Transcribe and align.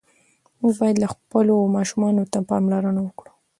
موږ 0.59 0.73
باید 0.81 1.11
خپلو 1.13 1.55
ماشومانو 1.75 2.23
ته 2.31 2.39
پاملرنه 2.49 3.01
وکړو. 3.03 3.31